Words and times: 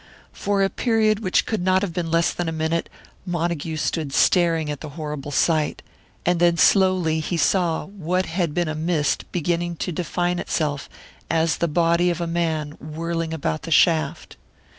For 0.33 0.63
a 0.63 0.69
period 0.71 1.19
which 1.19 1.45
could 1.45 1.61
not 1.63 1.83
have 1.83 1.93
been 1.93 2.09
less 2.09 2.33
than 2.33 2.49
a 2.49 2.51
minute, 2.51 2.89
Montague 3.23 3.77
stood 3.77 4.13
staring 4.13 4.71
at 4.71 4.81
the 4.81 4.89
horrible 4.97 5.29
sight; 5.29 5.83
and 6.25 6.39
then 6.39 6.57
slowly 6.57 7.19
he 7.19 7.37
saw 7.37 7.85
what 7.85 8.25
had 8.25 8.55
been 8.55 8.67
a 8.67 8.73
mist 8.73 9.25
beginning 9.31 9.75
to 9.75 9.91
define 9.91 10.39
itself 10.39 10.89
as 11.29 11.57
the 11.57 11.67
body 11.67 12.09
of 12.09 12.19
a 12.19 12.25
man 12.25 12.71
whirling 12.79 13.31
about 13.31 13.61
the 13.61 13.69
shaft. 13.69 14.37